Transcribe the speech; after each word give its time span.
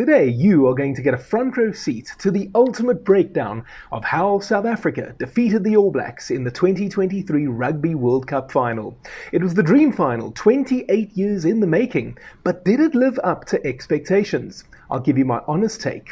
Today, 0.00 0.30
you 0.30 0.66
are 0.66 0.74
going 0.74 0.94
to 0.94 1.02
get 1.02 1.12
a 1.12 1.18
front 1.18 1.58
row 1.58 1.72
seat 1.72 2.14
to 2.20 2.30
the 2.30 2.50
ultimate 2.54 3.04
breakdown 3.04 3.66
of 3.92 4.02
how 4.02 4.38
South 4.38 4.64
Africa 4.64 5.14
defeated 5.18 5.62
the 5.62 5.76
All 5.76 5.90
Blacks 5.90 6.30
in 6.30 6.42
the 6.42 6.50
2023 6.50 7.46
Rugby 7.46 7.94
World 7.94 8.26
Cup 8.26 8.50
final. 8.50 8.96
It 9.30 9.42
was 9.42 9.52
the 9.52 9.62
dream 9.62 9.92
final, 9.92 10.32
28 10.32 11.14
years 11.18 11.44
in 11.44 11.60
the 11.60 11.66
making, 11.66 12.16
but 12.44 12.64
did 12.64 12.80
it 12.80 12.94
live 12.94 13.20
up 13.22 13.44
to 13.48 13.62
expectations? 13.66 14.64
I'll 14.90 15.00
give 15.00 15.18
you 15.18 15.26
my 15.26 15.42
honest 15.46 15.82
take. 15.82 16.08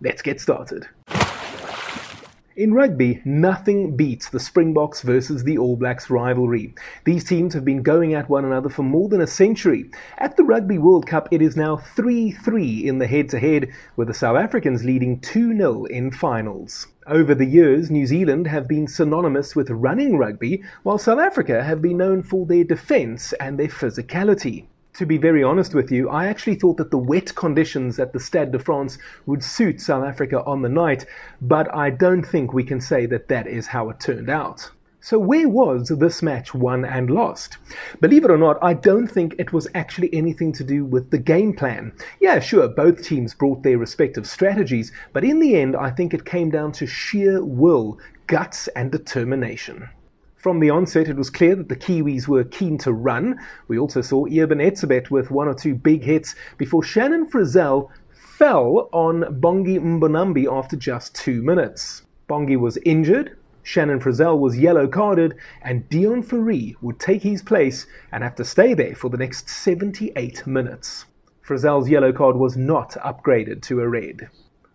Let's 0.00 0.22
get 0.22 0.40
started. 0.40 0.86
In 2.54 2.74
rugby, 2.74 3.22
nothing 3.24 3.96
beats 3.96 4.28
the 4.28 4.38
Springboks 4.38 5.00
versus 5.00 5.42
the 5.42 5.56
All 5.56 5.74
Blacks 5.74 6.10
rivalry. 6.10 6.74
These 7.04 7.24
teams 7.24 7.54
have 7.54 7.64
been 7.64 7.82
going 7.82 8.12
at 8.12 8.28
one 8.28 8.44
another 8.44 8.68
for 8.68 8.82
more 8.82 9.08
than 9.08 9.22
a 9.22 9.26
century. 9.26 9.90
At 10.18 10.36
the 10.36 10.44
Rugby 10.44 10.76
World 10.76 11.06
Cup, 11.06 11.28
it 11.30 11.40
is 11.40 11.56
now 11.56 11.78
3 11.78 12.30
3 12.30 12.86
in 12.86 12.98
the 12.98 13.06
head 13.06 13.30
to 13.30 13.38
head, 13.38 13.70
with 13.96 14.08
the 14.08 14.12
South 14.12 14.36
Africans 14.36 14.84
leading 14.84 15.18
2 15.20 15.56
0 15.56 15.84
in 15.86 16.10
finals. 16.10 16.88
Over 17.06 17.34
the 17.34 17.46
years, 17.46 17.90
New 17.90 18.04
Zealand 18.04 18.46
have 18.48 18.68
been 18.68 18.86
synonymous 18.86 19.56
with 19.56 19.70
running 19.70 20.18
rugby, 20.18 20.62
while 20.82 20.98
South 20.98 21.20
Africa 21.20 21.64
have 21.64 21.80
been 21.80 21.96
known 21.96 22.22
for 22.22 22.44
their 22.44 22.64
defence 22.64 23.32
and 23.40 23.58
their 23.58 23.68
physicality. 23.68 24.66
To 24.96 25.06
be 25.06 25.16
very 25.16 25.42
honest 25.42 25.74
with 25.74 25.90
you, 25.90 26.10
I 26.10 26.26
actually 26.26 26.56
thought 26.56 26.76
that 26.76 26.90
the 26.90 26.98
wet 26.98 27.34
conditions 27.34 27.98
at 27.98 28.12
the 28.12 28.20
Stade 28.20 28.52
de 28.52 28.58
France 28.58 28.98
would 29.24 29.42
suit 29.42 29.80
South 29.80 30.04
Africa 30.04 30.44
on 30.44 30.60
the 30.60 30.68
night, 30.68 31.06
but 31.40 31.74
I 31.74 31.88
don't 31.88 32.22
think 32.22 32.52
we 32.52 32.62
can 32.62 32.78
say 32.78 33.06
that 33.06 33.28
that 33.28 33.46
is 33.46 33.68
how 33.68 33.88
it 33.88 34.00
turned 34.00 34.28
out. 34.28 34.70
So, 35.00 35.18
where 35.18 35.48
was 35.48 35.88
this 35.88 36.22
match 36.22 36.52
won 36.52 36.84
and 36.84 37.08
lost? 37.08 37.56
Believe 38.00 38.26
it 38.26 38.30
or 38.30 38.36
not, 38.36 38.58
I 38.62 38.74
don't 38.74 39.08
think 39.08 39.34
it 39.38 39.50
was 39.50 39.66
actually 39.74 40.12
anything 40.12 40.52
to 40.52 40.62
do 40.62 40.84
with 40.84 41.10
the 41.10 41.18
game 41.18 41.54
plan. 41.54 41.92
Yeah, 42.20 42.38
sure, 42.38 42.68
both 42.68 43.02
teams 43.02 43.32
brought 43.32 43.62
their 43.62 43.78
respective 43.78 44.26
strategies, 44.26 44.92
but 45.14 45.24
in 45.24 45.40
the 45.40 45.56
end, 45.56 45.74
I 45.74 45.90
think 45.90 46.12
it 46.12 46.26
came 46.26 46.50
down 46.50 46.70
to 46.72 46.86
sheer 46.86 47.42
will, 47.42 47.98
guts, 48.26 48.68
and 48.76 48.92
determination. 48.92 49.88
From 50.42 50.58
the 50.58 50.70
onset, 50.70 51.08
it 51.08 51.16
was 51.16 51.30
clear 51.30 51.54
that 51.54 51.68
the 51.68 51.76
Kiwis 51.76 52.26
were 52.26 52.42
keen 52.42 52.76
to 52.78 52.92
run. 52.92 53.38
We 53.68 53.78
also 53.78 54.00
saw 54.00 54.26
Eben 54.26 54.58
Etzebeth 54.58 55.08
with 55.08 55.30
one 55.30 55.46
or 55.46 55.54
two 55.54 55.72
big 55.72 56.02
hits 56.02 56.34
before 56.58 56.82
Shannon 56.82 57.30
Frizzell 57.30 57.90
fell 58.12 58.88
on 58.92 59.40
Bongi 59.40 59.78
Mbonambi 59.78 60.52
after 60.52 60.74
just 60.74 61.14
two 61.14 61.42
minutes. 61.42 62.02
Bongi 62.28 62.58
was 62.58 62.76
injured, 62.78 63.36
Shannon 63.62 64.00
Frizzell 64.00 64.36
was 64.36 64.58
yellow 64.58 64.88
carded, 64.88 65.36
and 65.62 65.88
Deon 65.88 66.24
Fourie 66.24 66.74
would 66.82 66.98
take 66.98 67.22
his 67.22 67.40
place 67.40 67.86
and 68.10 68.24
have 68.24 68.34
to 68.34 68.44
stay 68.44 68.74
there 68.74 68.96
for 68.96 69.10
the 69.10 69.18
next 69.18 69.48
78 69.48 70.44
minutes. 70.44 71.04
Frizzell's 71.46 71.88
yellow 71.88 72.12
card 72.12 72.34
was 72.34 72.56
not 72.56 72.94
upgraded 72.94 73.62
to 73.62 73.80
a 73.80 73.88
red. 73.88 74.28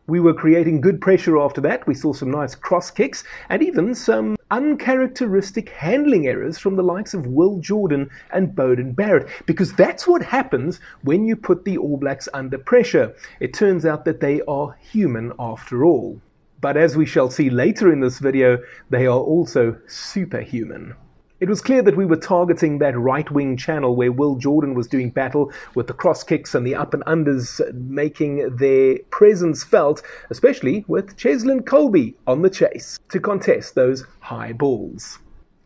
We 0.09 0.21
were 0.21 0.33
creating 0.33 0.79
good 0.79 1.01
pressure 1.01 1.37
after 1.37 1.59
that. 1.61 1.85
We 1.85 1.93
saw 1.93 2.13
some 2.13 2.31
nice 2.31 2.55
cross 2.55 2.89
kicks 2.89 3.25
and 3.49 3.61
even 3.61 3.93
some 3.93 4.37
uncharacteristic 4.51 5.67
handling 5.67 6.27
errors 6.27 6.57
from 6.57 6.77
the 6.77 6.83
likes 6.83 7.13
of 7.13 7.27
Will 7.27 7.59
Jordan 7.59 8.09
and 8.31 8.55
Beauden 8.55 8.95
Barrett, 8.95 9.27
because 9.45 9.73
that's 9.73 10.07
what 10.07 10.21
happens 10.21 10.79
when 11.01 11.25
you 11.25 11.35
put 11.35 11.65
the 11.65 11.77
All 11.77 11.97
Blacks 11.97 12.29
under 12.33 12.57
pressure. 12.57 13.13
It 13.41 13.53
turns 13.53 13.85
out 13.85 14.05
that 14.05 14.21
they 14.21 14.39
are 14.47 14.77
human 14.79 15.33
after 15.37 15.83
all. 15.83 16.21
But 16.61 16.77
as 16.77 16.95
we 16.95 17.05
shall 17.05 17.29
see 17.29 17.49
later 17.49 17.91
in 17.91 17.99
this 17.99 18.19
video, 18.19 18.59
they 18.89 19.07
are 19.07 19.19
also 19.19 19.77
superhuman. 19.87 20.95
It 21.39 21.49
was 21.49 21.61
clear 21.61 21.83
that 21.83 21.95
we 21.95 22.05
were 22.07 22.15
targeting 22.15 22.79
that 22.79 22.97
right 22.97 23.29
wing 23.29 23.57
channel 23.57 23.95
where 23.95 24.11
Will 24.11 24.37
Jordan 24.37 24.73
was 24.73 24.87
doing 24.87 25.11
battle 25.11 25.51
with 25.75 25.85
the 25.85 25.93
cross 25.93 26.23
kicks 26.23 26.55
and 26.55 26.65
the 26.65 26.73
up 26.73 26.95
and 26.95 27.05
unders 27.05 27.61
uh, 27.61 27.71
making 27.75 28.55
their 28.55 28.97
presence 29.11 29.63
felt, 29.63 30.01
especially 30.31 30.83
with 30.87 31.15
Cheslin 31.15 31.61
Kolbe 31.61 32.15
on 32.25 32.41
the 32.41 32.49
chase 32.49 32.97
to 33.09 33.19
contest 33.19 33.75
those 33.75 34.03
high 34.19 34.51
balls. 34.51 35.19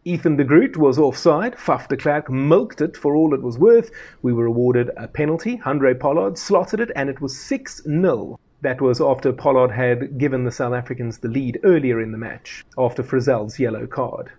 Ethan 0.03 0.35
de 0.35 0.43
Groot 0.43 0.75
was 0.75 0.99
offside. 0.99 1.55
Faf 1.55 1.87
de 1.87 1.95
Klerk 1.95 2.29
milked 2.29 2.81
it 2.81 2.97
for 2.97 3.15
all 3.15 3.33
it 3.33 3.41
was 3.41 3.57
worth. 3.57 3.91
We 4.23 4.33
were 4.33 4.47
awarded 4.47 4.89
a 4.97 5.07
penalty. 5.07 5.57
Handré 5.59 5.97
Pollard 5.97 6.37
slotted 6.37 6.81
it, 6.81 6.91
and 6.97 7.09
it 7.09 7.21
was 7.21 7.39
6 7.39 7.83
0. 7.83 8.37
That 8.59 8.81
was 8.81 8.99
after 8.99 9.31
Pollard 9.31 9.71
had 9.71 10.17
given 10.17 10.43
the 10.43 10.51
South 10.51 10.73
Africans 10.73 11.19
the 11.19 11.29
lead 11.29 11.61
earlier 11.63 12.01
in 12.01 12.11
the 12.11 12.17
match, 12.17 12.65
after 12.77 13.03
Frizzell's 13.03 13.57
yellow 13.57 13.87
card. 13.87 14.31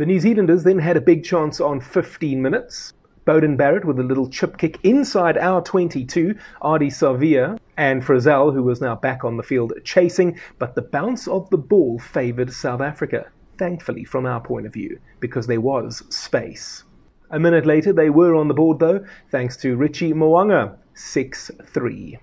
The 0.00 0.06
New 0.06 0.18
Zealanders 0.18 0.64
then 0.64 0.78
had 0.78 0.96
a 0.96 1.00
big 1.02 1.24
chance 1.24 1.60
on 1.60 1.78
15 1.78 2.40
minutes. 2.40 2.94
Beauden 3.26 3.58
Barrett 3.58 3.84
with 3.84 4.00
a 4.00 4.02
little 4.02 4.30
chip 4.30 4.56
kick 4.56 4.78
inside 4.82 5.36
our 5.36 5.60
22, 5.60 6.34
Ardie 6.62 6.86
Savea 6.86 7.58
and 7.76 8.02
Frizzell, 8.02 8.54
who 8.54 8.62
was 8.62 8.80
now 8.80 8.96
back 8.96 9.24
on 9.24 9.36
the 9.36 9.42
field 9.42 9.74
chasing, 9.84 10.40
but 10.58 10.74
the 10.74 10.80
bounce 10.80 11.28
of 11.28 11.50
the 11.50 11.58
ball 11.58 11.98
favoured 11.98 12.50
South 12.50 12.80
Africa, 12.80 13.26
thankfully 13.58 14.04
from 14.04 14.24
our 14.24 14.40
point 14.40 14.64
of 14.64 14.72
view, 14.72 14.98
because 15.20 15.46
there 15.46 15.60
was 15.60 16.02
space. 16.08 16.84
A 17.30 17.38
minute 17.38 17.66
later, 17.66 17.92
they 17.92 18.08
were 18.08 18.34
on 18.34 18.48
the 18.48 18.54
board 18.54 18.78
though, 18.78 19.04
thanks 19.30 19.58
to 19.58 19.76
Richie 19.76 20.14
Mo'unga, 20.14 20.78
6 20.94 21.50
3. 21.62 22.18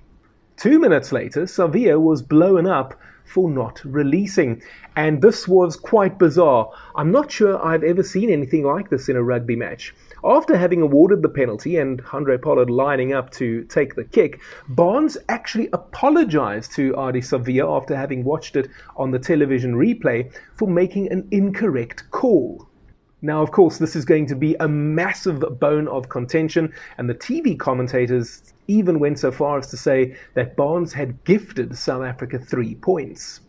Two 0.55 0.79
minutes 0.79 1.11
later, 1.11 1.43
Savea 1.43 2.01
was 2.01 2.23
blown 2.23 2.65
up 2.65 2.99
for 3.27 3.49
not 3.49 3.81
releasing. 3.83 4.61
And 4.95 5.21
this 5.21 5.47
was 5.47 5.75
quite 5.75 6.17
bizarre. 6.17 6.71
I'm 6.95 7.11
not 7.11 7.31
sure 7.31 7.63
I've 7.63 7.83
ever 7.83 8.03
seen 8.03 8.29
anything 8.29 8.63
like 8.63 8.89
this 8.89 9.09
in 9.09 9.15
a 9.15 9.23
rugby 9.23 9.55
match. 9.55 9.93
After 10.23 10.57
having 10.57 10.81
awarded 10.81 11.21
the 11.21 11.29
penalty 11.29 11.77
and 11.77 12.01
Andre 12.11 12.37
Pollard 12.37 12.69
lining 12.69 13.13
up 13.13 13.29
to 13.31 13.63
take 13.65 13.95
the 13.95 14.03
kick, 14.03 14.39
Barnes 14.69 15.17
actually 15.29 15.69
apologized 15.73 16.71
to 16.73 16.93
Ardie 16.93 17.21
Savea 17.21 17.65
after 17.69 17.95
having 17.95 18.23
watched 18.23 18.55
it 18.55 18.69
on 18.95 19.11
the 19.11 19.19
television 19.19 19.75
replay 19.75 20.31
for 20.55 20.67
making 20.67 21.11
an 21.11 21.27
incorrect 21.31 22.09
call. 22.11 22.66
Now, 23.23 23.41
of 23.41 23.49
course, 23.49 23.79
this 23.79 23.95
is 23.95 24.05
going 24.05 24.27
to 24.27 24.35
be 24.35 24.55
a 24.59 24.67
massive 24.67 25.59
bone 25.59 25.87
of 25.87 26.07
contention, 26.07 26.71
and 26.99 27.09
the 27.09 27.15
TV 27.15 27.57
commentators 27.57 28.53
even 28.67 28.99
went 28.99 29.17
so 29.17 29.31
far 29.31 29.57
as 29.57 29.67
to 29.67 29.77
say 29.77 30.15
that 30.35 30.55
Barnes 30.55 30.93
had 30.93 31.23
gifted 31.23 31.75
South 31.75 32.03
Africa 32.03 32.37
three 32.37 32.75
points. 32.75 33.41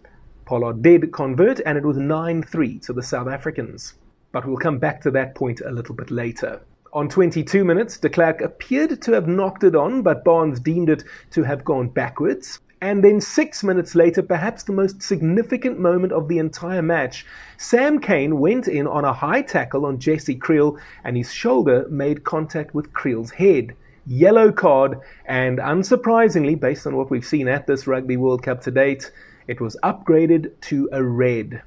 Pollard 0.47 0.81
did 0.81 1.13
convert, 1.13 1.61
and 1.67 1.77
it 1.77 1.85
was 1.85 1.99
9 1.99 2.43
3 2.43 2.79
to 2.79 2.95
the 2.95 3.03
South 3.03 3.29
Africans. 3.29 3.93
But 4.33 4.47
we'll 4.47 4.57
come 4.57 4.79
back 4.79 5.03
to 5.03 5.11
that 5.11 5.35
point 5.35 5.61
a 5.61 5.71
little 5.71 5.95
bit 5.95 6.11
later. 6.11 6.63
On 6.95 7.07
22 7.07 7.63
minutes, 7.63 7.99
de 7.99 8.09
Klerk 8.09 8.41
appeared 8.41 9.03
to 9.03 9.13
have 9.13 9.29
knocked 9.29 9.65
it 9.65 9.77
on, 9.77 10.01
but 10.01 10.25
Barnes 10.25 10.61
deemed 10.61 10.89
it 10.89 11.05
to 11.33 11.43
have 11.43 11.63
gone 11.63 11.91
backwards. 11.91 12.61
And 12.81 13.03
then 13.03 13.21
six 13.21 13.65
minutes 13.65 13.97
later, 13.97 14.23
perhaps 14.23 14.63
the 14.63 14.73
most 14.73 15.03
significant 15.03 15.81
moment 15.81 16.13
of 16.13 16.29
the 16.29 16.39
entire 16.39 16.83
match, 16.83 17.27
Sam 17.57 17.99
Cane 17.99 18.39
went 18.39 18.69
in 18.69 18.87
on 18.87 19.05
a 19.05 19.13
high 19.13 19.43
tackle 19.43 19.85
on 19.85 19.99
Jesse 19.99 20.37
Kriel, 20.37 20.79
and 21.03 21.17
his 21.17 21.33
shoulder 21.33 21.87
made 21.91 22.23
contact 22.23 22.75
with 22.75 22.93
Kriel's 22.93 23.33
head. 23.33 23.75
Yellow 24.07 24.53
card, 24.53 25.01
and 25.27 25.59
unsurprisingly, 25.59 26.59
based 26.59 26.87
on 26.87 26.97
what 26.97 27.11
we've 27.11 27.27
seen 27.27 27.49
at 27.49 27.67
this 27.67 27.89
Rugby 27.89 28.17
World 28.17 28.45
Cup 28.45 28.61
to 28.63 28.71
date, 28.71 29.11
it 29.49 29.61
was 29.61 29.77
upgraded 29.83 30.53
to 30.63 30.89
a 30.93 31.03
red. 31.03 31.63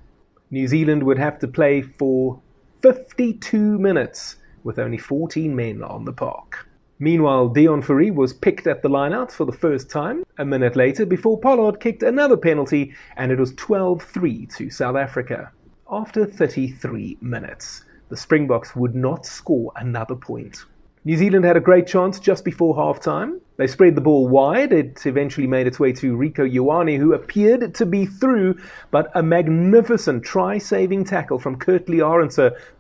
New 0.50 0.68
Zealand 0.68 1.04
would 1.04 1.20
have 1.20 1.40
to 1.40 1.48
play 1.48 1.82
for 1.82 2.40
52 2.82 3.78
minutes 3.80 4.38
with 4.64 4.80
only 4.80 4.98
14 4.98 5.56
men 5.56 5.84
on 5.84 6.06
the 6.06 6.14
park. 6.14 6.68
Meanwhile, 7.04 7.50
Deon 7.50 7.84
Fourie 7.84 8.12
was 8.12 8.32
picked 8.32 8.68
at 8.68 8.84
the 8.84 8.90
lineout 8.90 9.32
for 9.32 9.44
the 9.44 9.52
first 9.52 9.90
time 9.90 10.24
a 10.38 10.46
minute 10.46 10.76
later 10.76 11.04
before 11.04 11.40
Pollard 11.40 11.80
kicked 11.80 12.04
another 12.04 12.38
penalty 12.38 12.94
and 13.18 13.32
it 13.32 13.40
was 13.40 13.56
12 13.56 14.04
3 14.04 14.46
to 14.58 14.70
South 14.70 14.96
Africa. 14.96 15.52
After 15.90 16.28
33 16.28 17.18
minutes, 17.20 17.86
the 18.10 18.16
Springboks 18.16 18.76
would 18.76 18.94
not 18.94 19.26
score 19.26 19.72
another 19.78 20.14
point. 20.14 20.66
New 21.04 21.18
Zealand 21.18 21.44
had 21.44 21.58
a 21.58 21.60
great 21.60 21.88
chance 21.88 22.20
just 22.20 22.46
before 22.46 22.76
half 22.76 23.00
time. 23.00 23.42
They 23.58 23.66
spread 23.66 23.96
the 23.96 24.02
ball 24.02 24.28
wide. 24.28 24.72
It 24.72 25.04
eventually 25.08 25.48
made 25.48 25.66
its 25.66 25.80
way 25.80 25.94
to 25.94 26.16
Rieko 26.16 26.48
Ioane, 26.54 27.00
who 27.00 27.14
appeared 27.14 27.74
to 27.74 27.86
be 27.88 28.06
through, 28.06 28.60
but 28.92 29.10
a 29.16 29.24
magnificent 29.24 30.24
try 30.24 30.60
saving 30.60 31.06
tackle 31.06 31.40
from 31.40 31.58
Kurt 31.58 31.90
Lee 31.90 32.04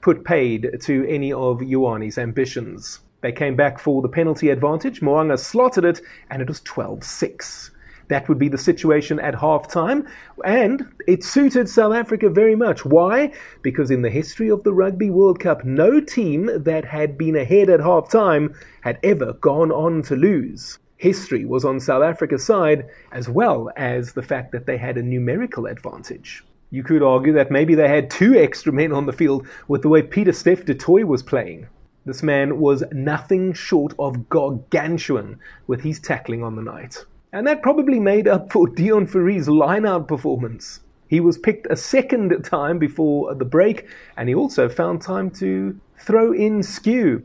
put 0.02 0.24
paid 0.24 0.80
to 0.82 1.08
any 1.10 1.34
of 1.34 1.62
Ioane's 1.62 2.20
ambitions. 2.20 3.00
They 3.22 3.32
came 3.32 3.56
back 3.56 3.80
for 3.80 4.02
the 4.02 4.10
penalty 4.10 4.50
advantage. 4.50 5.02
Mo'unga 5.02 5.38
slotted 5.38 5.86
it, 5.86 6.02
and 6.30 6.42
it 6.42 6.48
was 6.48 6.62
12 6.62 7.04
6. 7.04 7.72
That 8.08 8.28
would 8.28 8.40
be 8.40 8.50
the 8.50 8.58
situation 8.58 9.20
at 9.22 9.36
half 9.36 9.72
time, 9.72 10.06
and 10.44 10.86
it 11.08 11.24
suited 11.24 11.70
South 11.70 11.94
Africa 11.94 12.30
very 12.30 12.56
much. 12.56 12.84
Why? 12.84 13.32
Because 13.62 13.90
in 13.90 14.02
the 14.02 14.10
history 14.10 14.50
of 14.50 14.64
the 14.64 14.74
Rugby 14.74 15.10
World 15.10 15.40
Cup, 15.40 15.64
no 15.64 16.02
team 16.02 16.50
that 16.54 16.84
had 16.84 17.18
been 17.18 17.38
ahead 17.38 17.70
at 17.70 17.80
half 17.80 18.10
time 18.10 18.54
had 18.82 19.00
ever 19.02 19.32
gone 19.34 19.72
on 19.72 20.02
to 20.02 20.16
lose. 20.18 20.78
History 20.98 21.46
was 21.46 21.64
on 21.64 21.80
South 21.80 22.04
Africa's 22.04 22.46
side, 22.46 22.86
as 23.12 23.30
well 23.30 23.72
as 23.78 24.12
the 24.14 24.22
fact 24.22 24.52
that 24.52 24.66
they 24.66 24.78
had 24.78 24.98
a 24.98 25.04
numerical 25.04 25.66
advantage. 25.66 26.44
You 26.70 26.84
could 26.84 27.04
argue 27.04 27.34
that 27.34 27.50
maybe 27.50 27.76
they 27.76 27.88
had 27.88 28.10
two 28.10 28.36
extra 28.36 28.74
men 28.74 28.92
on 28.92 29.06
the 29.06 29.14
field 29.14 29.48
with 29.68 29.84
the 29.84 29.90
way 29.90 30.02
Pieter 30.02 30.34
Steph 30.34 30.66
du 30.66 30.74
Toit 30.74 31.06
was 31.06 31.24
playing. 31.24 31.68
This 32.04 32.24
man 32.24 32.60
was 32.60 32.84
nothing 32.92 33.54
short 33.54 33.94
of 34.00 34.28
gargantuan 34.28 35.38
with 35.68 35.82
his 35.82 36.00
tackling 36.00 36.44
on 36.44 36.56
the 36.56 36.64
night. 36.64 37.06
And 37.32 37.46
that 37.46 37.62
probably 37.62 38.00
made 38.00 38.28
up 38.28 38.52
for 38.52 38.68
Deon 38.76 39.08
Fourie's 39.08 39.48
line-out 39.48 40.08
performance. 40.08 40.80
He 41.10 41.20
was 41.20 41.38
picked 41.38 41.68
a 41.70 41.76
second 41.76 42.44
time 42.44 42.80
before 42.80 43.36
the 43.36 43.46
break, 43.46 43.88
and 44.18 44.28
he 44.28 44.34
also 44.34 44.68
found 44.68 45.04
time 45.04 45.30
to 45.32 45.80
throw 46.00 46.34
in 46.34 46.64
Skew. 46.64 47.22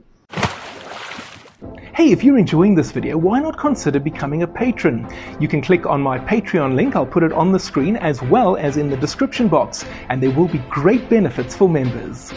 Hey, 1.94 2.12
if 2.12 2.22
you're 2.22 2.36
enjoying 2.36 2.74
this 2.74 2.92
video, 2.92 3.16
why 3.16 3.40
not 3.40 3.56
consider 3.56 3.98
becoming 3.98 4.42
a 4.42 4.46
patron? 4.46 5.08
You 5.40 5.48
can 5.48 5.62
click 5.62 5.86
on 5.86 6.02
my 6.02 6.18
Patreon 6.18 6.74
link, 6.74 6.94
I'll 6.94 7.06
put 7.06 7.22
it 7.22 7.32
on 7.32 7.50
the 7.50 7.58
screen 7.58 7.96
as 7.96 8.20
well 8.20 8.58
as 8.58 8.76
in 8.76 8.90
the 8.90 8.96
description 8.98 9.48
box, 9.48 9.86
and 10.10 10.22
there 10.22 10.32
will 10.32 10.48
be 10.48 10.58
great 10.68 11.08
benefits 11.08 11.56
for 11.56 11.66
members. 11.66 12.34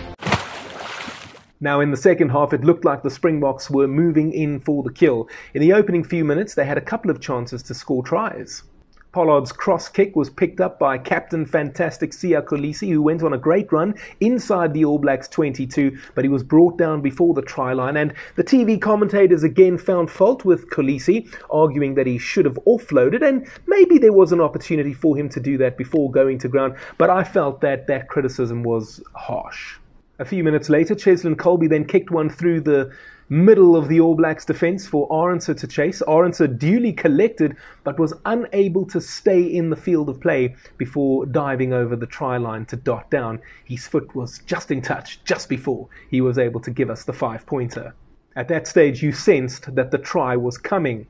Now, 1.61 1.81
in 1.81 1.91
the 1.91 1.97
second 1.97 2.29
half, 2.29 2.53
it 2.53 2.63
looked 2.63 2.85
like 2.85 3.03
the 3.03 3.09
Springboks 3.09 3.69
were 3.69 3.85
moving 3.85 4.31
in 4.31 4.61
for 4.61 4.81
the 4.81 4.93
kill. 4.93 5.27
In 5.53 5.61
the 5.61 5.73
opening 5.73 6.05
few 6.05 6.23
minutes, 6.23 6.55
they 6.55 6.63
had 6.63 6.77
a 6.77 6.81
couple 6.81 7.11
of 7.11 7.19
chances 7.19 7.61
to 7.63 7.73
score 7.73 8.01
tries. 8.01 8.63
Pollard's 9.11 9.51
cross 9.51 9.89
kick 9.89 10.15
was 10.15 10.29
picked 10.29 10.61
up 10.61 10.79
by 10.79 10.97
Captain 10.97 11.45
Fantastic 11.45 12.11
Siya 12.11 12.45
Kolisi, 12.45 12.89
who 12.93 13.01
went 13.01 13.23
on 13.23 13.33
a 13.33 13.37
great 13.37 13.69
run 13.73 13.95
inside 14.21 14.73
the 14.73 14.85
All 14.85 14.99
Blacks 14.99 15.27
22, 15.27 15.97
but 16.15 16.23
he 16.23 16.29
was 16.29 16.43
brought 16.43 16.77
down 16.77 17.01
before 17.01 17.33
the 17.33 17.41
try 17.41 17.73
line. 17.73 17.97
And 17.97 18.13
the 18.37 18.43
TV 18.45 18.79
commentators 18.79 19.43
again 19.43 19.77
found 19.77 20.09
fault 20.09 20.45
with 20.45 20.69
Kolisi, 20.69 21.27
arguing 21.49 21.95
that 21.95 22.07
he 22.07 22.17
should 22.17 22.45
have 22.45 22.59
offloaded, 22.67 23.21
and 23.21 23.45
maybe 23.67 23.97
there 23.97 24.13
was 24.13 24.31
an 24.31 24.39
opportunity 24.39 24.93
for 24.93 25.17
him 25.17 25.27
to 25.27 25.41
do 25.41 25.57
that 25.57 25.75
before 25.75 26.09
going 26.09 26.37
to 26.37 26.47
ground, 26.47 26.75
but 26.97 27.09
I 27.09 27.25
felt 27.25 27.59
that 27.59 27.87
that 27.87 28.07
criticism 28.07 28.63
was 28.63 29.03
harsh. 29.13 29.75
A 30.19 30.25
few 30.25 30.43
minutes 30.43 30.67
later, 30.67 30.95
Cheslin 30.95 31.37
Kolbe 31.37 31.69
then 31.69 31.85
kicked 31.85 32.11
one 32.11 32.29
through 32.29 32.59
the 32.59 32.91
middle 33.29 33.77
of 33.77 33.87
the 33.87 34.01
All 34.01 34.15
Blacks 34.15 34.43
defence 34.43 34.85
for 34.85 35.07
Arendse 35.07 35.57
to 35.57 35.65
chase. 35.65 36.01
Arendse 36.05 36.59
duly 36.59 36.91
collected, 36.91 37.55
but 37.85 37.97
was 37.97 38.13
unable 38.25 38.85
to 38.87 38.99
stay 38.99 39.41
in 39.41 39.69
the 39.69 39.77
field 39.77 40.09
of 40.09 40.19
play 40.19 40.55
before 40.77 41.25
diving 41.25 41.71
over 41.71 41.95
the 41.95 42.05
try 42.05 42.35
line 42.35 42.65
to 42.65 42.75
dot 42.75 43.09
down. 43.09 43.39
His 43.63 43.87
foot 43.87 44.13
was 44.13 44.39
just 44.39 44.71
in 44.71 44.81
touch, 44.81 45.23
just 45.23 45.47
before 45.47 45.87
he 46.11 46.19
was 46.19 46.37
able 46.37 46.59
to 46.61 46.71
give 46.71 46.89
us 46.89 47.05
the 47.05 47.13
five 47.13 47.45
pointer. 47.45 47.95
At 48.35 48.49
that 48.49 48.67
stage, 48.67 49.01
you 49.01 49.13
sensed 49.13 49.73
that 49.73 49.89
the 49.89 49.97
try 49.97 50.35
was 50.35 50.57
coming, 50.57 51.07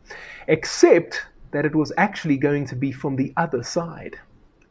except 0.47 1.25
that 1.49 1.65
it 1.65 1.73
was 1.73 1.91
actually 1.97 2.37
going 2.37 2.65
to 2.67 2.75
be 2.75 2.91
from 2.91 3.15
the 3.15 3.33
other 3.37 3.63
side. 3.63 4.19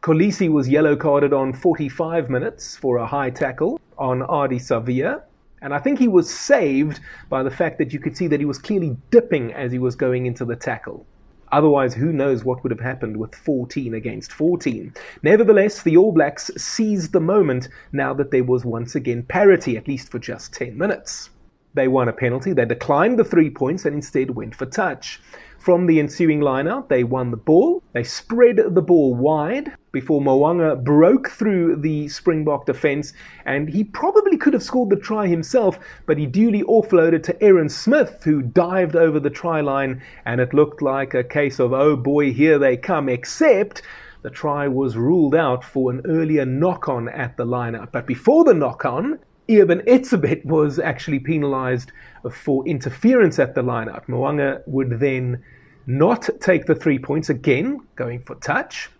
Kolisi 0.00 0.48
was 0.48 0.68
yellow 0.68 0.94
carded 0.94 1.32
on 1.32 1.52
45 1.52 2.30
minutes 2.30 2.76
for 2.76 2.98
a 2.98 3.06
high 3.06 3.30
tackle 3.30 3.80
on 3.98 4.20
Ardie 4.20 4.60
Savea. 4.60 5.22
And 5.60 5.74
I 5.74 5.78
think 5.78 5.98
he 5.98 6.08
was 6.08 6.32
saved 6.32 7.00
by 7.28 7.42
the 7.42 7.50
fact 7.50 7.78
that 7.78 7.92
you 7.92 7.98
could 7.98 8.16
see 8.16 8.28
that 8.28 8.40
he 8.40 8.46
was 8.46 8.58
clearly 8.58 8.96
dipping 9.10 9.52
as 9.52 9.72
he 9.72 9.78
was 9.78 9.96
going 9.96 10.26
into 10.26 10.44
the 10.44 10.56
tackle. 10.56 11.04
Otherwise, 11.50 11.94
who 11.94 12.12
knows 12.12 12.44
what 12.44 12.62
would 12.62 12.70
have 12.70 12.80
happened 12.80 13.16
with 13.16 13.34
14 13.34 13.94
against 13.94 14.32
14. 14.32 14.92
Nevertheless, 15.22 15.82
the 15.82 15.96
All 15.96 16.12
Blacks 16.12 16.50
seized 16.56 17.12
the 17.12 17.20
moment 17.20 17.68
now 17.92 18.12
that 18.14 18.30
there 18.30 18.44
was 18.44 18.64
once 18.64 18.94
again 18.94 19.22
parity, 19.22 19.76
at 19.76 19.88
least 19.88 20.10
for 20.10 20.18
just 20.18 20.52
10 20.52 20.76
minutes. 20.76 21.30
They 21.74 21.88
won 21.88 22.08
a 22.08 22.12
penalty, 22.12 22.52
they 22.52 22.64
declined 22.64 23.18
the 23.18 23.24
three 23.24 23.50
points 23.50 23.84
and 23.84 23.94
instead 23.94 24.30
went 24.30 24.54
for 24.54 24.66
touch. 24.66 25.20
From 25.58 25.86
the 25.86 26.00
ensuing 26.00 26.40
lineout, 26.40 26.88
they 26.88 27.04
won 27.04 27.30
the 27.30 27.36
ball. 27.36 27.82
They 27.92 28.04
spread 28.04 28.60
the 28.74 28.82
ball 28.82 29.14
wide 29.14 29.74
before 29.92 30.20
Mo'unga 30.20 30.76
broke 30.76 31.30
through 31.30 31.76
the 31.76 32.08
Springbok 32.08 32.66
defence, 32.66 33.12
and 33.44 33.68
he 33.68 33.84
probably 33.84 34.36
could 34.36 34.52
have 34.52 34.62
scored 34.62 34.90
the 34.90 34.96
try 34.96 35.26
himself, 35.26 35.78
but 36.06 36.18
he 36.18 36.26
duly 36.26 36.62
offloaded 36.62 37.22
to 37.24 37.42
Aaron 37.42 37.68
Smith, 37.68 38.22
who 38.24 38.42
dived 38.42 38.96
over 38.96 39.18
the 39.18 39.30
try 39.30 39.60
line, 39.60 40.02
and 40.24 40.40
it 40.40 40.54
looked 40.54 40.82
like 40.82 41.14
a 41.14 41.24
case 41.24 41.58
of, 41.58 41.72
oh 41.72 41.96
boy, 41.96 42.32
here 42.32 42.58
they 42.58 42.76
come, 42.76 43.08
except 43.08 43.82
the 44.22 44.30
try 44.30 44.66
was 44.68 44.96
ruled 44.96 45.34
out 45.34 45.64
for 45.64 45.90
an 45.90 46.02
earlier 46.04 46.44
knock 46.44 46.88
on 46.88 47.08
at 47.08 47.36
the 47.36 47.46
lineout. 47.46 47.92
But 47.92 48.06
before 48.06 48.44
the 48.44 48.54
knock 48.54 48.84
on, 48.84 49.18
Eben 49.48 49.80
Etzebeth 49.86 50.44
was 50.44 50.78
actually 50.78 51.20
penalised 51.20 51.92
for 52.30 52.66
interference 52.66 53.38
at 53.38 53.54
the 53.54 53.62
lineout. 53.62 54.06
Mo'unga 54.08 54.62
would 54.66 55.00
then 55.00 55.42
not 55.86 56.28
take 56.40 56.66
the 56.66 56.74
three 56.74 56.98
points 56.98 57.30
again, 57.30 57.80
going 57.96 58.20
for 58.20 58.34
touch, 58.34 58.90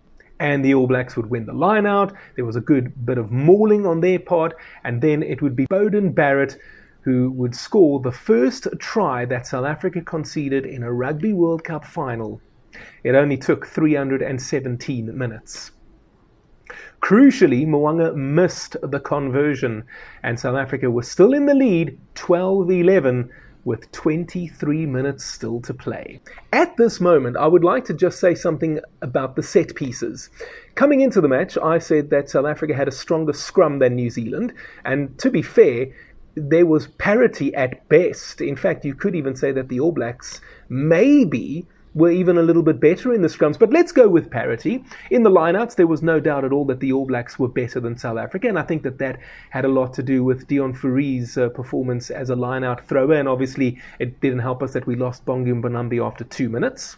and 0.41 0.65
the 0.65 0.75
All 0.75 0.87
Blacks 0.87 1.17
would 1.17 1.31
win 1.31 1.47
the 1.47 1.53
line 1.53 1.87
out. 1.87 2.13
There 2.37 2.45
was 2.45 2.57
a 2.57 2.61
good 2.61 3.07
bit 3.07 3.19
of 3.19 3.31
mauling 3.31 3.87
on 3.87 4.01
their 4.01 4.19
part, 4.19 4.55
and 4.85 5.01
then 5.01 5.23
it 5.23 5.43
would 5.43 5.57
be 5.57 5.67
Beauden 5.67 6.15
Barrett 6.15 6.57
who 7.03 7.31
would 7.31 7.55
score 7.55 8.01
the 8.01 8.13
first 8.13 8.67
try 8.79 9.25
that 9.25 9.47
South 9.47 9.65
Africa 9.65 10.03
conceded 10.03 10.67
in 10.67 10.83
a 10.83 10.93
Rugby 10.93 11.33
World 11.33 11.65
Cup 11.65 11.85
final. 11.85 12.41
It 13.03 13.15
only 13.15 13.39
took 13.39 13.67
317 13.67 15.17
minutes. 15.17 15.71
Crucially, 17.01 17.67
Mo'unga 17.67 18.15
missed 18.15 18.77
the 18.83 19.01
conversion, 19.01 19.85
and 20.23 20.39
South 20.39 20.57
Africa 20.57 20.91
was 20.91 21.11
still 21.11 21.33
in 21.33 21.47
the 21.47 21.55
lead 21.55 21.99
12 22.15 22.71
11 22.71 23.31
with 23.69 23.93
23 23.93 24.87
minutes 24.87 25.27
still 25.27 25.61
to 25.61 25.75
play. 25.75 26.19
At 26.55 26.79
this 26.79 27.01
moment, 27.01 27.37
I 27.37 27.47
would 27.47 27.63
like 27.63 27.85
to 27.85 27.95
just 27.95 28.19
say 28.19 28.35
something 28.35 28.81
about 29.03 29.37
the 29.37 29.43
set 29.43 29.75
pieces. 29.75 30.31
Coming 30.75 31.03
into 31.03 31.21
the 31.21 31.29
match, 31.29 31.59
I 31.59 31.79
said 31.79 32.09
that 32.09 32.31
South 32.31 32.47
Africa 32.47 32.75
had 32.75 32.89
a 32.89 32.93
stronger 32.93 33.35
scrum 33.35 33.79
than 33.79 33.95
New 33.95 34.09
Zealand, 34.09 34.55
and 34.87 35.19
to 35.19 35.31
be 35.31 35.43
fair, 35.43 35.89
there 36.35 36.65
was 36.65 36.87
parity 36.87 37.55
at 37.55 37.87
best. 37.91 38.41
In 38.41 38.57
fact, 38.57 38.87
you 38.87 38.95
could 38.95 39.15
even 39.15 39.37
say 39.37 39.53
that 39.53 39.69
the 39.69 39.81
All 39.81 39.93
Blacks 39.93 40.41
maybe 40.71 41.67
were 41.99 42.11
even 42.11 42.39
a 42.39 42.43
little 42.43 42.63
bit 42.63 42.81
better 42.81 43.13
in 43.13 43.23
the 43.23 43.29
scrums. 43.29 43.59
But 43.59 43.71
let's 43.71 43.93
go 43.93 44.09
with 44.09 44.31
parity. 44.31 44.85
In 45.11 45.23
the 45.25 45.31
lineouts, 45.31 45.75
there 45.75 45.87
was 45.87 46.03
no 46.03 46.21
doubt 46.21 46.45
at 46.45 46.53
all 46.53 46.65
that 46.67 46.81
the 46.81 46.93
All 46.93 47.07
Blacks 47.07 47.39
were 47.39 47.49
better 47.49 47.81
than 47.81 47.99
South 47.99 48.19
Africa, 48.19 48.49
and 48.49 48.59
I 48.59 48.63
think 48.63 48.83
that 48.85 48.99
that 48.99 49.19
had 49.51 49.65
a 49.65 49.69
lot 49.69 49.93
to 49.95 50.03
do 50.03 50.23
with 50.23 50.47
Deon 50.47 50.77
Fourie's 50.77 51.37
uh, 51.37 51.49
performance 51.49 52.11
as 52.11 52.31
a 52.31 52.35
lineout 52.35 52.85
thrower, 52.85 53.15
and 53.15 53.29
obviously 53.29 53.81
it 53.99 54.21
didn't 54.21 54.39
help 54.39 54.63
us 54.63 54.73
that 54.73 54.87
we 54.87 54.95
lost 54.95 55.25
Bongi 55.27 55.53
Mbonambi 55.53 56.05
after 56.05 56.25
two 56.25 56.49
minutes. 56.49 56.97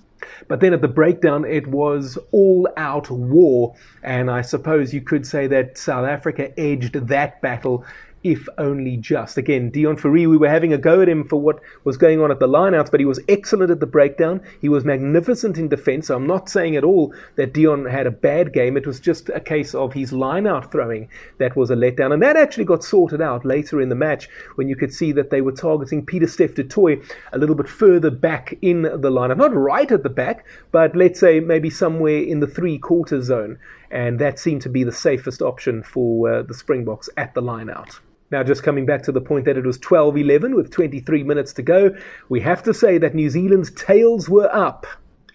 But 0.48 0.60
then 0.60 0.74
at 0.74 0.82
the 0.82 0.88
breakdown, 0.88 1.46
it 1.46 1.66
was 1.66 2.18
all 2.30 2.68
out 2.76 3.10
war. 3.10 3.74
And 4.02 4.30
I 4.30 4.42
suppose 4.42 4.92
you 4.92 5.00
could 5.00 5.26
say 5.26 5.46
that 5.46 5.78
South 5.78 6.06
Africa 6.06 6.58
edged 6.60 6.94
that 7.08 7.40
battle 7.40 7.84
if 8.22 8.48
only 8.58 8.96
just. 8.96 9.38
Again, 9.38 9.70
Deon 9.70 9.98
Fourie, 9.98 10.26
we 10.26 10.36
were 10.36 10.48
having 10.48 10.72
a 10.72 10.78
go 10.78 11.00
at 11.00 11.08
him 11.08 11.26
for 11.26 11.40
what 11.40 11.60
was 11.84 11.96
going 11.96 12.20
on 12.20 12.30
at 12.30 12.38
the 12.38 12.48
lineouts, 12.48 12.90
but 12.90 13.00
he 13.00 13.06
was 13.06 13.20
excellent 13.28 13.70
at 13.70 13.80
the 13.80 13.86
breakdown. 13.86 14.42
He 14.60 14.68
was 14.68 14.84
magnificent 14.84 15.56
in 15.56 15.68
defence. 15.68 16.08
So 16.08 16.16
I'm 16.16 16.26
not 16.26 16.48
saying 16.48 16.76
at 16.76 16.84
all 16.84 17.14
that 17.36 17.54
Deon 17.54 17.90
had 17.90 18.06
a 18.06 18.10
bad 18.10 18.52
game. 18.52 18.76
It 18.76 18.86
was 18.86 19.00
just 19.00 19.30
a 19.30 19.40
case 19.40 19.74
of 19.74 19.94
his 19.94 20.12
lineout 20.12 20.70
throwing 20.70 21.08
that 21.38 21.56
was 21.56 21.70
a 21.70 21.74
letdown. 21.74 22.12
And 22.12 22.22
that 22.22 22.36
actually 22.36 22.64
got 22.64 22.84
sorted 22.84 23.22
out 23.22 23.44
later 23.44 23.80
in 23.80 23.88
the 23.88 23.94
match 23.94 24.28
when 24.56 24.68
you 24.68 24.76
could 24.76 24.92
see 24.92 25.12
that 25.12 25.30
they 25.30 25.40
were 25.40 25.52
targeting 25.52 26.04
Pieter 26.04 26.26
Steph 26.26 26.54
Toit 26.68 27.02
a 27.32 27.38
little 27.38 27.54
bit 27.54 27.68
further 27.68 28.10
back 28.10 28.58
in 28.60 28.82
the 28.82 29.10
lineup. 29.10 29.38
Not 29.38 29.54
right 29.54 29.90
at 29.90 30.02
the 30.02 30.10
back, 30.10 30.44
but 30.72 30.94
let's 30.94 31.18
say 31.18 31.40
maybe 31.40 31.70
somewhere 31.70 32.18
in 32.18 32.40
the 32.40 32.46
three 32.46 32.78
quarter 32.78 33.22
zone. 33.22 33.58
And 33.90 34.18
that 34.18 34.38
seemed 34.38 34.62
to 34.62 34.68
be 34.68 34.84
the 34.84 34.92
safest 34.92 35.42
option 35.42 35.82
for 35.82 36.32
uh, 36.32 36.42
the 36.42 36.54
Springboks 36.54 37.08
at 37.16 37.34
the 37.34 37.42
lineout. 37.42 37.98
Now, 38.30 38.44
just 38.44 38.62
coming 38.62 38.86
back 38.86 39.02
to 39.04 39.12
the 39.12 39.20
point 39.20 39.44
that 39.46 39.56
it 39.56 39.66
was 39.66 39.78
12 39.78 40.16
11 40.16 40.54
with 40.54 40.70
23 40.70 41.24
minutes 41.24 41.52
to 41.54 41.62
go, 41.62 41.94
we 42.28 42.40
have 42.40 42.62
to 42.62 42.72
say 42.72 42.96
that 42.98 43.14
New 43.14 43.28
Zealand's 43.28 43.72
tails 43.72 44.28
were 44.28 44.54
up, 44.54 44.86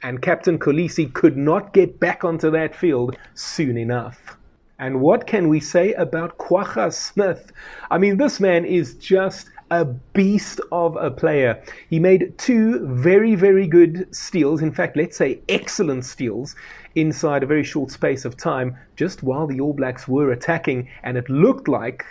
and 0.02 0.22
Captain 0.22 0.58
Kolisi 0.58 1.12
could 1.14 1.36
not 1.36 1.74
get 1.74 2.00
back 2.00 2.24
onto 2.24 2.50
that 2.52 2.74
field 2.74 3.18
soon 3.34 3.78
enough. 3.78 4.38
And 4.80 5.02
what 5.02 5.28
can 5.28 5.50
we 5.50 5.60
say 5.60 5.94
about 5.94 6.38
Kwagga 6.38 6.94
Smith? 6.94 7.52
I 7.92 7.98
mean, 7.98 8.18
this 8.18 8.40
man 8.40 8.64
is 8.66 8.96
just 8.96 9.50
a 9.72 9.84
beast 9.84 10.62
of 10.72 10.96
a 10.98 11.10
player. 11.10 11.62
He 11.90 12.00
made 12.00 12.38
two 12.38 12.86
very, 12.88 13.36
very 13.36 13.68
good 13.68 14.14
steals. 14.16 14.62
In 14.62 14.72
fact, 14.72 14.96
let's 14.96 15.18
say 15.18 15.42
excellent 15.50 16.06
steals 16.06 16.56
inside 16.96 17.44
a 17.44 17.48
very 17.48 17.64
short 17.64 17.92
space 17.92 18.26
of 18.26 18.38
time, 18.38 18.78
just 18.96 19.24
while 19.24 19.48
the 19.48 19.60
All 19.60 19.74
Blacks 19.74 20.08
were 20.08 20.32
attacking. 20.32 20.88
And 21.04 21.18
it 21.18 21.30
looked 21.30 21.68
like 21.68 22.06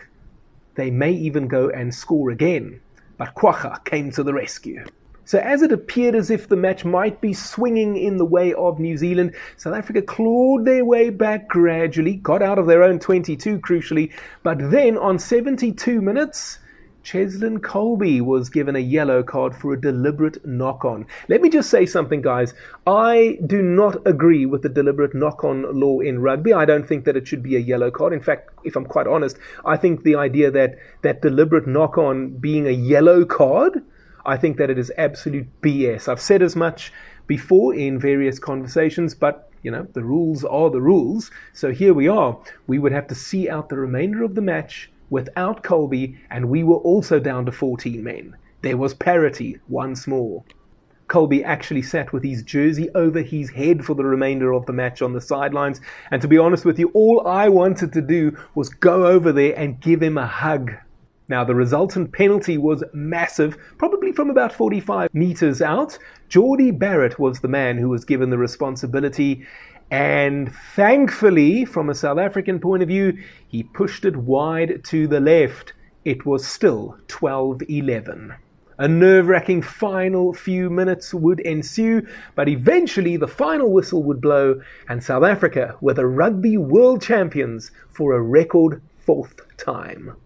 they 0.75 0.91
may 0.91 1.13
even 1.13 1.49
go 1.49 1.69
and 1.71 1.95
score 1.95 2.31
again. 2.31 2.81
But 3.17 3.35
Kwagga 3.35 3.85
came 3.85 4.11
to 4.13 4.23
the 4.23 4.35
rescue. 4.35 4.85
So, 5.27 5.39
as 5.39 5.63
it 5.63 5.73
appeared 5.73 6.15
as 6.15 6.31
if 6.31 6.49
the 6.49 6.57
match 6.57 6.85
might 6.85 7.21
be 7.23 7.33
swinging 7.33 7.97
in 7.97 8.19
the 8.19 8.27
way 8.27 8.53
of 8.53 8.79
New 8.79 8.99
Zealand, 8.99 9.35
South 9.57 9.75
Africa 9.75 10.03
clawed 10.03 10.67
their 10.67 10.85
way 10.85 11.09
back 11.09 11.49
gradually, 11.49 12.17
got 12.17 12.43
out 12.43 12.59
of 12.59 12.67
their 12.67 12.83
own 12.83 12.99
22 12.99 13.59
crucially, 13.61 14.13
but 14.43 14.59
then 14.71 14.99
on 14.99 15.19
72 15.19 16.03
minutes, 16.03 16.59
Cheslin 17.05 17.59
Kolbe 17.59 18.23
was 18.23 18.49
given 18.49 18.75
a 18.75 18.81
yellow 18.81 19.23
card 19.23 19.55
for 19.55 19.75
a 19.75 19.81
deliberate 19.81 20.45
knock 20.47 20.87
on. 20.87 21.07
Let 21.29 21.43
me 21.43 21.51
just 21.51 21.69
say 21.69 21.85
something, 21.85 22.23
guys. 22.23 22.55
I 22.87 23.39
do 23.47 23.61
not 23.61 24.07
agree 24.07 24.47
with 24.47 24.63
the 24.63 24.71
deliberate 24.71 25.15
knock 25.15 25.45
on 25.45 25.79
law 25.79 26.01
in 26.01 26.21
rugby. 26.21 26.55
I 26.55 26.65
don't 26.65 26.89
think 26.89 27.05
that 27.05 27.15
it 27.15 27.29
should 27.29 27.43
be 27.43 27.57
a 27.57 27.61
yellow 27.61 27.91
card. 27.91 28.15
In 28.15 28.23
fact, 28.23 28.49
if 28.65 28.75
I'm 28.75 28.87
quite 28.87 29.07
honest, 29.07 29.37
I 29.67 29.77
think 29.77 30.03
the 30.03 30.17
idea 30.17 30.51
that 30.53 30.77
that 31.03 31.21
deliberate 31.21 31.67
knock 31.67 31.99
on 31.99 32.39
being 32.39 32.67
a 32.67 32.71
yellow 32.71 33.27
card, 33.27 33.83
I 34.25 34.39
think 34.39 34.57
that 34.57 34.71
it 34.71 34.79
is 34.79 34.91
absolute 34.97 35.49
BS. 35.61 36.09
I've 36.09 36.23
said 36.23 36.41
as 36.41 36.57
much 36.57 36.91
before 37.27 37.75
in 37.75 37.99
various 37.99 38.39
conversations, 38.39 39.15
but 39.15 39.51
you 39.63 39.71
know, 39.71 39.87
the 39.93 40.03
rules 40.03 40.43
are 40.43 40.71
the 40.71 40.81
rules. 40.81 41.31
So 41.53 41.71
here 41.71 41.93
we 41.93 42.09
are. 42.09 42.39
We 42.67 42.79
would 42.79 42.93
have 42.93 43.09
to 43.09 43.15
see 43.15 43.51
out 43.51 43.69
the 43.69 43.77
remainder 43.77 44.23
of 44.23 44.35
the 44.35 44.43
match 44.43 44.91
without 45.11 45.63
Kolbe, 45.63 46.17
and 46.31 46.49
we 46.49 46.63
were 46.63 46.77
also 46.77 47.19
down 47.19 47.47
to 47.47 47.53
14 47.53 48.03
men. 48.03 48.37
There 48.63 48.77
was 48.77 48.95
parity 48.95 49.59
once 49.69 50.07
more. 50.07 50.45
Kolbe 51.09 51.45
actually 51.45 51.83
sat 51.83 52.13
with 52.13 52.25
his 52.25 52.43
jersey 52.43 52.89
over 52.95 53.21
his 53.21 53.51
head 53.51 53.85
for 53.85 53.95
the 53.95 54.05
remainder 54.05 54.53
of 54.55 54.67
the 54.67 54.73
match 54.73 55.03
on 55.03 55.13
the 55.13 55.21
sidelines. 55.21 55.81
And 56.11 56.23
to 56.23 56.29
be 56.29 56.39
honest 56.39 56.65
with 56.65 56.79
you, 56.79 56.91
all 56.95 57.27
I 57.27 57.49
wanted 57.49 57.93
to 57.93 58.01
do 58.01 58.37
was 58.55 58.71
go 58.71 59.07
over 59.07 59.31
there 59.33 59.55
and 59.59 59.81
give 59.81 60.03
him 60.03 60.17
a 60.17 60.27
hug. 60.27 60.73
Now, 61.29 61.43
the 61.43 61.55
resultant 61.55 62.13
penalty 62.13 62.59
was 62.59 62.85
massive, 62.93 63.57
probably 63.79 64.13
from 64.13 64.29
about 64.29 64.53
45 64.53 65.13
metres 65.15 65.63
out. 65.63 65.99
Jordie 66.29 66.71
Barrett 66.71 67.19
was 67.19 67.41
the 67.41 67.49
man 67.49 67.79
who 67.79 67.89
was 67.89 68.05
given 68.05 68.29
the 68.29 68.37
responsibility, 68.37 69.47
and 69.91 70.53
thankfully, 70.75 71.65
from 71.65 71.91
a 71.91 71.95
South 71.95 72.19
African 72.19 72.59
point 72.59 72.83
of 72.83 72.89
view, 72.89 73.19
he 73.47 73.63
pushed 73.63 74.05
it 74.05 74.17
wide 74.17 74.85
to 74.85 75.07
the 75.07 75.21
left. 75.21 75.73
It 76.05 76.27
was 76.27 76.47
still 76.47 76.99
12 77.09 77.63
11. 77.69 78.35
A 78.79 78.89
nerve 78.89 79.29
wracking 79.29 79.63
final 79.63 80.33
few 80.33 80.69
minutes 80.69 81.15
would 81.15 81.41
ensue, 81.41 82.07
but 82.35 82.49
eventually 82.49 83.17
the 83.17 83.29
final 83.29 83.73
whistle 83.73 84.03
would 84.03 84.21
blow, 84.21 84.61
and 84.89 85.03
South 85.03 85.23
Africa 85.23 85.77
were 85.81 85.95
the 85.95 86.07
rugby 86.07 86.57
world 86.57 87.01
champions 87.01 87.71
for 87.91 88.15
a 88.15 88.21
record 88.21 88.83
fourth 89.05 89.41
time 89.57 90.17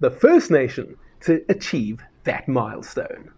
the 0.00 0.10
first 0.10 0.50
nation 0.50 0.96
to 1.20 1.44
achieve 1.48 2.00
that 2.24 2.48
milestone. 2.48 3.30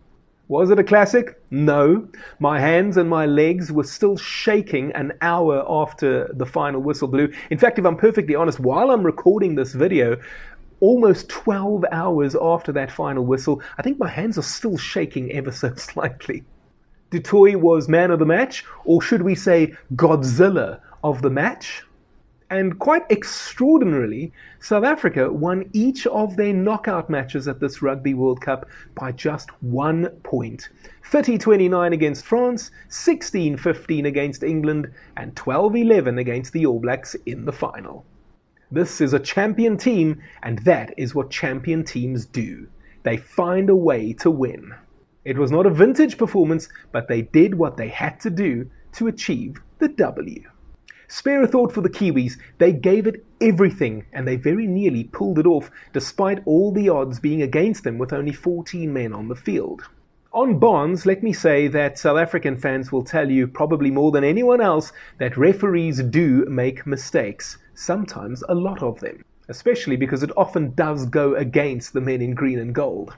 Was 0.50 0.70
it 0.70 0.80
a 0.80 0.82
classic? 0.82 1.40
No. 1.52 2.08
My 2.40 2.58
hands 2.58 2.96
and 2.96 3.08
my 3.08 3.24
legs 3.24 3.70
were 3.70 3.84
still 3.84 4.16
shaking 4.16 4.90
an 4.94 5.12
hour 5.22 5.64
after 5.68 6.28
the 6.34 6.44
final 6.44 6.80
whistle 6.80 7.06
blew. 7.06 7.32
In 7.50 7.58
fact, 7.58 7.78
if 7.78 7.84
I'm 7.84 7.96
perfectly 7.96 8.34
honest, 8.34 8.58
while 8.58 8.90
I'm 8.90 9.04
recording 9.04 9.54
this 9.54 9.74
video, 9.74 10.16
almost 10.80 11.28
12 11.28 11.84
hours 11.92 12.34
after 12.34 12.72
that 12.72 12.90
final 12.90 13.24
whistle, 13.24 13.62
I 13.78 13.82
think 13.82 14.00
my 14.00 14.08
hands 14.08 14.38
are 14.38 14.42
still 14.42 14.76
shaking 14.76 15.30
ever 15.30 15.52
so 15.52 15.72
slightly. 15.76 16.42
Du 17.10 17.20
Toit 17.20 17.54
was 17.54 17.88
man 17.88 18.10
of 18.10 18.18
the 18.18 18.26
match, 18.26 18.64
or 18.84 19.00
should 19.00 19.22
we 19.22 19.36
say 19.36 19.72
Godzilla 19.94 20.80
of 21.04 21.22
the 21.22 21.30
match? 21.30 21.84
And 22.50 22.80
quite 22.80 23.08
extraordinarily, 23.12 24.32
South 24.58 24.82
Africa 24.82 25.32
won 25.32 25.70
each 25.72 26.04
of 26.08 26.34
their 26.34 26.52
knockout 26.52 27.08
matches 27.08 27.46
at 27.46 27.60
this 27.60 27.80
Rugby 27.80 28.12
World 28.12 28.40
Cup 28.40 28.68
by 28.96 29.12
just 29.12 29.50
one 29.62 30.08
point 30.24 30.68
30 31.04 31.38
29 31.38 31.92
against 31.92 32.24
France, 32.24 32.72
16 32.88 33.56
15 33.56 34.04
against 34.04 34.42
England, 34.42 34.90
and 35.16 35.36
12 35.36 35.76
11 35.76 36.18
against 36.18 36.52
the 36.52 36.66
All 36.66 36.80
Blacks 36.80 37.14
in 37.24 37.44
the 37.44 37.52
final. 37.52 38.04
This 38.72 39.00
is 39.00 39.14
a 39.14 39.20
champion 39.20 39.76
team, 39.76 40.20
and 40.42 40.58
that 40.60 40.92
is 40.96 41.14
what 41.14 41.30
champion 41.30 41.84
teams 41.84 42.26
do. 42.26 42.66
They 43.04 43.16
find 43.16 43.70
a 43.70 43.76
way 43.76 44.12
to 44.14 44.30
win. 44.30 44.74
It 45.24 45.38
was 45.38 45.52
not 45.52 45.66
a 45.66 45.70
vintage 45.70 46.18
performance, 46.18 46.68
but 46.90 47.06
they 47.06 47.22
did 47.22 47.54
what 47.54 47.76
they 47.76 47.88
had 47.88 48.18
to 48.20 48.30
do 48.30 48.68
to 48.94 49.06
achieve 49.06 49.60
the 49.78 49.88
W. 49.88 50.42
Spare 51.12 51.42
a 51.42 51.48
thought 51.48 51.72
for 51.72 51.80
the 51.80 51.90
Kiwis. 51.90 52.38
They 52.58 52.72
gave 52.72 53.04
it 53.04 53.24
everything 53.40 54.04
and 54.12 54.28
they 54.28 54.36
very 54.36 54.68
nearly 54.68 55.02
pulled 55.02 55.40
it 55.40 55.46
off, 55.46 55.68
despite 55.92 56.40
all 56.46 56.70
the 56.70 56.88
odds 56.88 57.18
being 57.18 57.42
against 57.42 57.82
them 57.82 57.98
with 57.98 58.12
only 58.12 58.32
14 58.32 58.92
men 58.92 59.12
on 59.12 59.26
the 59.26 59.34
field. 59.34 59.82
On 60.32 60.60
Barnes, 60.60 61.06
let 61.06 61.24
me 61.24 61.32
say 61.32 61.66
that 61.66 61.98
South 61.98 62.16
African 62.16 62.56
fans 62.56 62.92
will 62.92 63.02
tell 63.02 63.28
you, 63.28 63.48
probably 63.48 63.90
more 63.90 64.12
than 64.12 64.22
anyone 64.22 64.60
else, 64.60 64.92
that 65.18 65.36
referees 65.36 66.00
do 66.00 66.44
make 66.44 66.86
mistakes, 66.86 67.58
sometimes 67.74 68.44
a 68.48 68.54
lot 68.54 68.80
of 68.80 69.00
them, 69.00 69.24
especially 69.48 69.96
because 69.96 70.22
it 70.22 70.30
often 70.36 70.72
does 70.74 71.06
go 71.06 71.34
against 71.34 71.92
the 71.92 72.00
men 72.00 72.22
in 72.22 72.36
green 72.36 72.60
and 72.60 72.72
gold. 72.72 73.16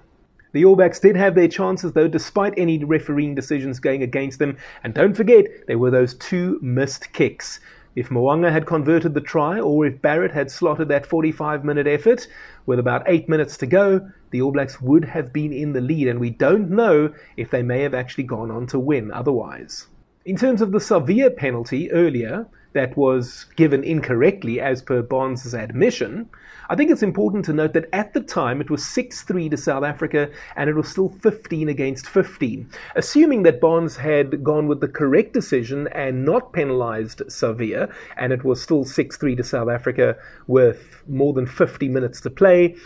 The 0.52 0.64
All 0.64 0.76
Blacks 0.76 1.00
did 1.00 1.16
have 1.16 1.34
their 1.34 1.48
chances, 1.48 1.92
though, 1.92 2.08
despite 2.08 2.54
any 2.56 2.82
refereeing 2.84 3.34
decisions 3.34 3.80
going 3.80 4.02
against 4.02 4.38
them. 4.38 4.56
And 4.84 4.92
don't 4.94 5.16
forget, 5.16 5.46
there 5.66 5.78
were 5.78 5.90
those 5.90 6.14
two 6.14 6.58
missed 6.62 7.12
kicks. 7.12 7.60
If 7.94 8.10
Mo'unga 8.10 8.50
had 8.50 8.64
converted 8.64 9.12
the 9.12 9.20
try, 9.20 9.60
or 9.60 9.84
if 9.84 10.00
Barrett 10.00 10.32
had 10.32 10.50
slotted 10.50 10.88
that 10.88 11.04
45 11.04 11.64
minute 11.64 11.86
effort 11.86 12.26
with 12.64 12.78
about 12.78 13.02
eight 13.06 13.28
minutes 13.28 13.58
to 13.58 13.66
go, 13.66 14.08
the 14.30 14.40
All 14.40 14.52
Blacks 14.52 14.80
would 14.80 15.04
have 15.04 15.32
been 15.32 15.52
in 15.52 15.74
the 15.74 15.80
lead, 15.82 16.08
and 16.08 16.18
we 16.18 16.30
don't 16.30 16.70
know 16.70 17.12
if 17.36 17.50
they 17.50 17.62
may 17.62 17.82
have 17.82 17.92
actually 17.92 18.24
gone 18.24 18.50
on 18.50 18.66
to 18.68 18.78
win 18.78 19.12
otherwise. 19.12 19.88
In 20.24 20.36
terms 20.36 20.62
of 20.62 20.70
the 20.70 20.78
severe 20.78 21.30
penalty 21.30 21.90
earlier, 21.90 22.46
that 22.74 22.96
was 22.96 23.46
given 23.56 23.82
incorrectly 23.82 24.60
as 24.60 24.80
per 24.80 25.02
Barnes' 25.02 25.52
admission, 25.52 26.28
I 26.70 26.76
think 26.76 26.90
it's 26.90 27.02
important 27.02 27.44
to 27.46 27.52
note 27.52 27.72
that 27.72 27.88
at 27.92 28.14
the 28.14 28.20
time 28.20 28.60
it 28.60 28.70
was 28.70 28.86
6 28.86 29.22
3 29.22 29.48
to 29.48 29.56
South 29.56 29.82
Africa 29.82 30.30
and 30.56 30.70
it 30.70 30.76
was 30.76 30.88
still 30.88 31.08
15 31.08 31.68
against 31.68 32.08
15. 32.08 32.70
Assuming 32.94 33.42
that 33.42 33.60
Barnes 33.60 33.96
had 33.96 34.44
gone 34.44 34.68
with 34.68 34.80
the 34.80 34.88
correct 34.88 35.34
decision 35.34 35.88
and 35.88 36.24
not 36.24 36.52
penalised 36.52 37.18
Savea, 37.26 37.92
and 38.16 38.32
it 38.32 38.44
was 38.44 38.62
still 38.62 38.84
6 38.84 39.16
3 39.16 39.36
to 39.36 39.42
South 39.42 39.68
Africa 39.68 40.16
with 40.46 41.02
more 41.08 41.32
than 41.32 41.46
50 41.46 41.88
minutes 41.88 42.20
to 42.20 42.30
play, 42.30 42.76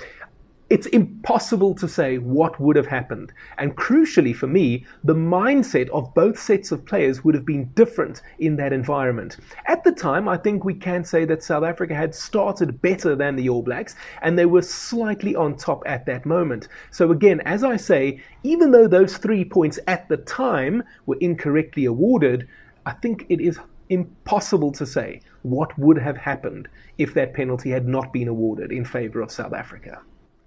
it's 0.69 0.87
impossible 0.87 1.75
to 1.77 1.89
say 1.89 2.19
what 2.19 2.59
would 2.59 2.75
have 2.75 2.89
happened. 2.89 3.33
And 3.59 3.77
crucially 3.77 4.35
for 4.35 4.49
me, 4.49 4.85
the 5.05 5.15
mindset 5.15 5.89
of 5.91 6.13
both 6.13 6.37
sets 6.39 6.73
of 6.73 6.85
players 6.85 7.23
would 7.23 7.37
have 7.37 7.47
been 7.47 7.71
different 7.75 8.23
in 8.41 8.57
that 8.57 8.73
environment. 8.73 9.37
At 9.67 9.85
the 9.85 9.93
time, 9.93 10.29
I 10.29 10.37
think 10.37 10.65
we 10.65 10.75
can 10.75 11.05
say 11.05 11.25
that 11.27 11.45
South 11.45 11.63
Africa 11.63 11.95
had 11.95 12.15
started 12.15 12.83
better 12.83 13.15
than 13.15 13.37
the 13.37 13.49
All 13.49 13.63
Blacks 13.63 13.95
and 14.23 14.37
they 14.37 14.47
were 14.47 14.63
slightly 14.63 15.37
on 15.37 15.57
top 15.57 15.85
at 15.87 16.05
that 16.07 16.27
moment. 16.27 16.67
So, 16.91 17.13
again, 17.13 17.41
as 17.43 17.63
I 17.63 17.77
say, 17.77 18.21
even 18.43 18.73
though 18.73 18.89
those 18.89 19.19
three 19.19 19.45
points 19.45 19.79
at 19.87 20.09
the 20.09 20.17
time 20.17 20.83
were 21.07 21.19
incorrectly 21.21 21.85
awarded, 21.85 22.49
I 22.87 22.93
think 22.93 23.27
it 23.29 23.41
is 23.41 23.61
impossible 23.89 24.73
to 24.73 24.85
say 24.85 25.21
what 25.43 25.79
would 25.79 25.99
have 25.99 26.17
happened 26.17 26.69
if 26.99 27.15
that 27.15 27.35
penalty 27.35 27.71
had 27.71 27.87
not 27.87 28.13
been 28.13 28.27
awarded 28.27 28.73
in 28.73 28.85
favour 28.85 29.21
of 29.21 29.31
South 29.31 29.53
Africa. 29.53 30.01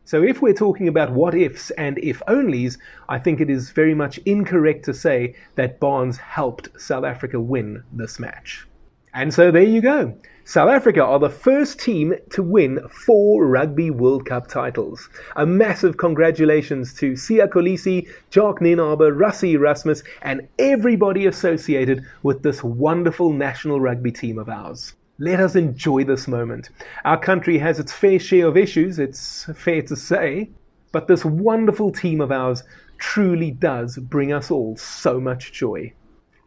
So 0.09 0.23
if 0.23 0.41
we're 0.41 0.55
talking 0.55 0.87
about 0.87 1.11
what 1.11 1.35
ifs 1.35 1.69
and 1.69 1.99
if 1.99 2.19
onlys, 2.27 2.79
I 3.07 3.19
think 3.19 3.39
it 3.39 3.47
is 3.47 3.69
very 3.69 3.93
much 3.93 4.17
incorrect 4.25 4.83
to 4.85 4.93
say 4.95 5.35
that 5.53 5.79
Barnes 5.79 6.17
helped 6.17 6.69
South 6.81 7.05
Africa 7.05 7.39
win 7.39 7.83
this 7.93 8.19
match. 8.19 8.65
And 9.13 9.31
so 9.31 9.51
there 9.51 9.61
you 9.61 9.81
go. 9.81 10.17
South 10.45 10.71
Africa 10.71 11.03
are 11.03 11.19
the 11.19 11.29
first 11.29 11.79
team 11.79 12.15
to 12.31 12.41
win 12.41 12.79
four 12.89 13.45
Rugby 13.45 13.91
World 13.91 14.25
Cup 14.25 14.47
titles. 14.47 15.09
A 15.35 15.45
massive 15.45 15.97
congratulations 15.97 16.91
to 16.95 17.11
Siya 17.11 17.47
Kolisi, 17.47 18.09
Jacques 18.31 18.61
Nienaber, 18.61 19.15
Rassie 19.15 19.51
Erasmus, 19.51 20.01
and 20.23 20.47
everybody 20.57 21.27
associated 21.27 22.03
with 22.23 22.41
this 22.41 22.63
wonderful 22.63 23.31
national 23.31 23.79
rugby 23.79 24.11
team 24.11 24.39
of 24.39 24.49
ours. 24.49 24.95
Let 25.21 25.41
us 25.41 25.57
enjoy 25.57 26.05
this 26.05 26.29
moment. 26.29 26.69
Our 27.03 27.19
country 27.19 27.57
has 27.57 27.77
its 27.77 27.91
fair 27.91 28.19
share 28.19 28.47
of 28.47 28.55
issues, 28.55 28.99
it's 28.99 29.49
fair 29.53 29.81
to 29.81 29.95
say, 29.97 30.49
but 30.93 31.09
this 31.09 31.25
wonderful 31.25 31.91
team 31.91 32.21
of 32.21 32.31
ours 32.31 32.63
truly 32.99 33.51
does 33.51 33.97
bring 33.97 34.31
us 34.31 34.49
all 34.49 34.77
so 34.77 35.19
much 35.19 35.51
joy. 35.51 35.91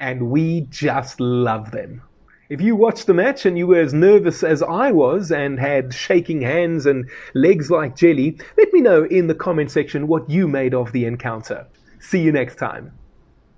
And 0.00 0.31
we 0.31 0.62
just 0.71 1.21
love 1.21 1.71
them. 1.71 2.00
If 2.49 2.62
you 2.62 2.75
watched 2.75 3.07
the 3.07 3.12
match 3.12 3.45
and 3.45 3.59
you 3.59 3.67
were 3.67 3.81
as 3.81 3.93
nervous 3.93 4.43
as 4.43 4.62
I 4.62 4.91
was 4.91 5.31
and 5.31 5.61
had 5.61 5.93
shaking 5.93 6.41
hands 6.41 6.87
and 6.87 7.11
legs 7.35 7.71
like 7.71 7.95
jelly, 7.95 8.38
let 8.57 8.73
me 8.73 8.81
know 8.81 9.05
in 9.05 9.26
the 9.26 9.35
comment 9.35 9.71
section 9.71 10.07
what 10.07 10.31
you 10.31 10.49
made 10.49 10.73
of 10.73 10.93
the 10.93 11.05
encounter. 11.05 11.67
See 12.00 12.23
you 12.23 12.33
next 12.33 12.57
time. 12.57 12.91